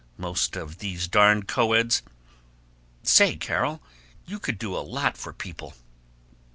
Most 0.17 0.55
of 0.55 0.79
these 0.79 1.07
darn 1.07 1.43
co 1.43 1.73
eds 1.73 2.01
Say, 3.03 3.35
Carol, 3.35 3.83
you 4.25 4.39
could 4.39 4.57
do 4.57 4.75
a 4.75 4.81
lot 4.81 5.15
for 5.15 5.31
people." 5.31 5.75